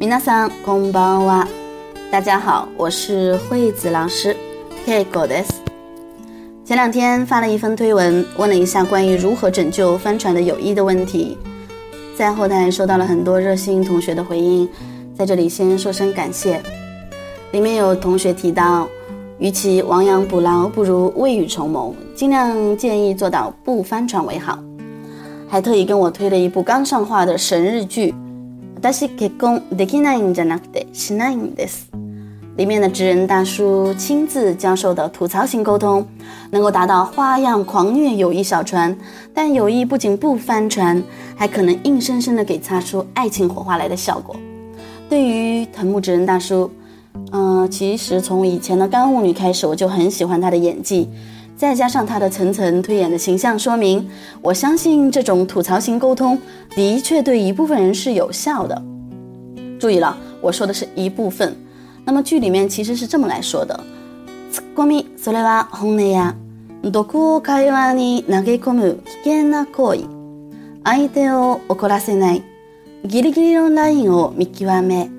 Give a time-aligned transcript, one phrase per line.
[0.00, 1.46] 皆さんこんばんは。
[2.10, 4.36] 大家好，我是惠子老师。
[4.86, 5.46] Keiko des。
[6.64, 11.36] 前两天发了一封推文，问了一下关于如何拯救帆船的友谊的问题，
[12.16, 14.68] 在后台收到了很多热心同学的回应，
[15.16, 16.60] 在这里先说声感谢。
[17.52, 18.88] 里面有同学提到，
[19.38, 24.58] 与其亡羊补牢，不如未雨绸缪，尽量建议做到不翻船为好。
[25.48, 28.14] 还特意跟我推了一部刚上画的神日剧。
[28.80, 31.90] 私結婚できないんじゃなくてしないんです。
[32.56, 36.06] 里面的职人大叔亲自教授的吐槽型沟通，
[36.50, 38.96] 能够达到花样狂虐友谊小船，
[39.34, 41.02] 但友谊不仅不翻船，
[41.36, 44.34] 还可能硬生生的给擦出爱情火花来的效果。
[45.08, 46.70] 对于藤木职人大叔，
[47.32, 51.10] 嗯，其实从以前的干物女开始，我就很喜欢他的演技。
[51.61, 54.09] 再加上他的层层推演的形象说明，
[54.41, 56.35] 我相信这种吐槽型沟通
[56.71, 58.81] 的确对一部分人是有效的。
[59.79, 61.55] 注意了，我说的是一部分。
[62.03, 63.79] 那么剧里面其实是这么来说的：
[64.51, 66.33] ツッコミそれは本音や
[66.81, 70.07] 毒を会話に投げ込む危険な行為、
[70.83, 72.41] 相手を怒らせない、
[73.05, 75.11] ギリギリのラインを見極め、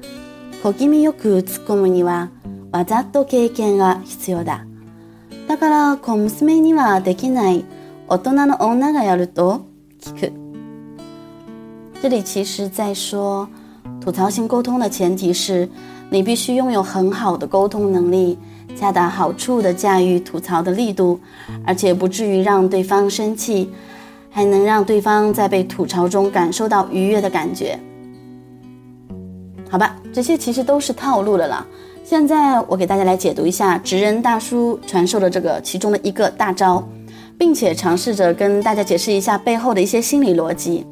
[0.64, 2.30] 小気味よく突っ込むには
[2.72, 4.66] わざと経験が必要だ。
[5.47, 7.63] だから小娘にはできない
[8.07, 9.65] 大人の女がやると
[10.01, 10.33] 聞く。
[12.01, 13.47] 这里其实在说，
[14.01, 15.67] 吐槽型沟通的前提是
[16.09, 18.37] 你必须拥有很好的沟通能力，
[18.75, 21.19] 恰到好处的驾驭吐槽的力度，
[21.65, 23.69] 而且不至于让对方生气，
[24.29, 27.79] 还能让对方在被吐槽中感受到愉悦的感觉。
[29.69, 31.65] 好吧，这些其实都是套路的了。
[32.03, 36.87] 现在我给大家来解读一下职人大叔传授的这个其中的一个大招，
[37.37, 40.85] 并且尝试着跟大家解释一下背后的一些心理逻辑。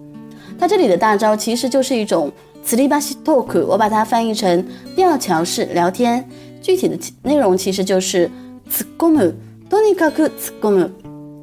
[0.60, 2.32] 它这里的大招其实就是一种
[2.64, 6.28] 磁力巴西 talk，我把它翻译成吊桥式聊天。
[6.62, 8.30] 具体的内容其实就是
[8.70, 9.36] ツッコむ、
[9.70, 10.92] とにかくツッコむ、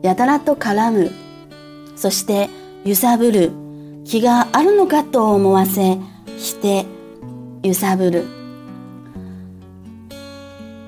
[0.03, 1.13] やたらと絡む、
[1.95, 2.51] そして
[2.85, 3.53] 揺さぶる、
[4.05, 5.99] 気があるのかと思わせ、
[6.39, 6.87] して
[7.63, 8.36] 揺さぶる。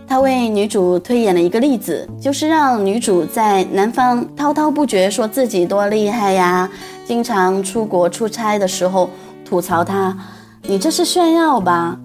[0.09, 6.67] 他为女主推演了一个例子，就是让女主在男方滔滔不绝说自己多厉害呀，
[7.05, 9.07] 经常出国出差的时候
[9.45, 10.17] 吐槽他
[10.65, 11.95] ：“你这是炫耀吧？”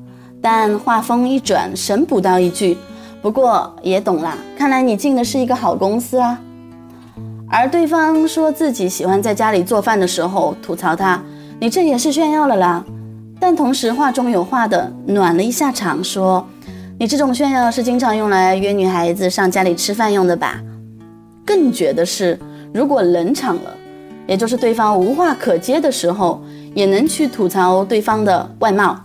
[0.43, 2.77] 但话锋一转，神补到一句
[3.23, 6.39] ：“不过也懂啦，看来你进的是一个好公司啊。”
[7.49, 11.23] 而对方说自己喜欢在家里做饭的时候吐槽他
[11.59, 12.85] ：“你这也是炫耀了啦。”
[13.41, 16.47] 但同时话中有话的暖了一下场，说。
[16.97, 20.63] 你这种炫耀是经常用来约女孩子上家里吃饭用的吧？
[21.45, 22.39] 更绝的是，
[22.73, 23.75] 如果冷场了，
[24.29, 26.41] 也就是对方无话可接的时候，
[26.73, 28.97] 也能去吐槽对方的外貌，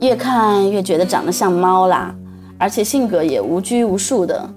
[0.00, 2.12] 越看越觉得长得像猫啦，
[2.58, 4.50] 而且性格也无拘无束的。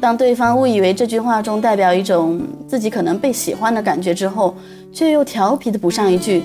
[0.00, 4.54] 当对方误以为这句话中代表一种自己可能被喜欢的感觉之后，
[4.92, 6.44] 却又调皮的补上一句：“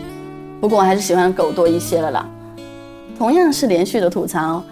[0.60, 2.28] 不过我还是喜欢狗多一些了啦。”
[3.16, 4.64] 同样是连续的吐槽。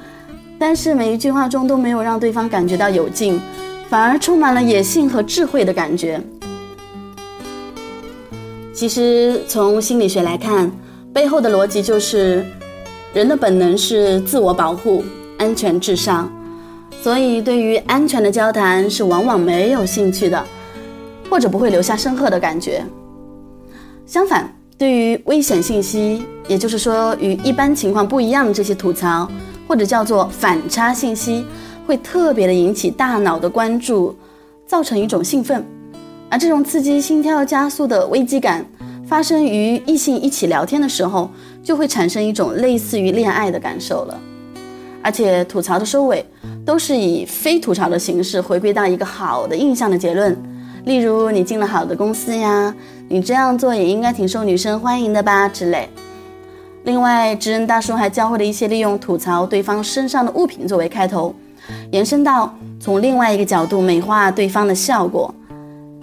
[0.59, 3.39] 但是每一句话中都没有让对方感觉到有劲，
[3.87, 6.21] 反而充满了野性和智慧的感觉。
[8.73, 10.69] 其实从心理学来看，
[11.13, 12.45] 背后的逻辑就是，
[13.13, 15.03] 人的本能是自我保护，
[15.37, 16.31] 安全至上，
[17.01, 20.45] 所以对于安全的交谈是往往没有兴趣的，
[21.29, 22.83] 或者不会留下深刻的感觉。
[24.05, 29.29] 相反，对于危险信息，也就是说与一般情况不一样的这些吐槽。
[29.69, 31.46] 或者叫做反差信息，
[31.85, 34.16] 会特别的引起大脑的关注，
[34.66, 35.63] 造成一种兴奋，
[36.28, 38.66] 而这种刺激心跳加速的危机感，
[39.06, 41.30] 发生于异性一起聊天的时候，
[41.63, 44.19] 就会产生一种类似于恋爱的感受了。
[45.03, 46.25] 而且吐槽的收尾，
[46.66, 50.36] 都是以非吐槽的形式回归到一个好的印象的结论，
[50.86, 52.74] 例如你进了好的公司呀，
[53.07, 55.88] 你这样做也应该挺受女生欢迎的吧之类。
[56.83, 61.35] 另外，知人大叔还教会了一些利用吐槽对方身上的物品作为开头，
[61.91, 65.33] 延伸到从另外一个角度美化对方的效果，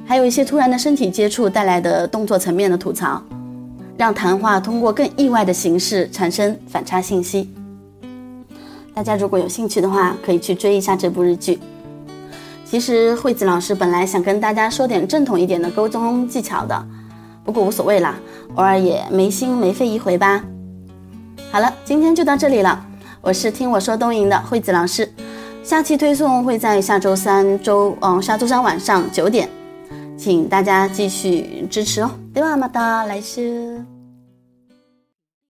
[0.07, 3.21] 还有一些突然的身体接触带来的动作层面的吐槽，
[3.97, 7.51] 让谈话通过更意外的形式产生反差信息。
[8.95, 11.59] 大家如果有兴趣的话，可以去追一下这部日剧。
[12.65, 16.87] 其实惠子老师本来想跟大家说点正统一点的沟通技巧的，
[17.45, 18.17] 不过无所谓啦，
[18.57, 20.45] 偶尔也没心没肺一回吧。
[21.57, 22.79] 好了，今天就到这里了。
[23.23, 25.11] 我是听我说东营的惠子老师，
[25.65, 29.49] 下期推送会在下周三周，嗯，下周三晚上九点，
[30.19, 32.11] 请大家继续支持哦。
[32.35, 33.83] 对吧，么哒来世。